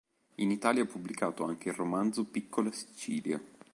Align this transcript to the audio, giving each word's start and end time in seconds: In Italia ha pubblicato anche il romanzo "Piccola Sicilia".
In 0.37 0.49
Italia 0.49 0.81
ha 0.81 0.87
pubblicato 0.87 1.43
anche 1.43 1.69
il 1.69 1.75
romanzo 1.75 2.25
"Piccola 2.25 2.71
Sicilia". 2.71 3.39